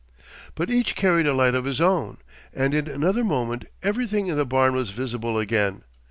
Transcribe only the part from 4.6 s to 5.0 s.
was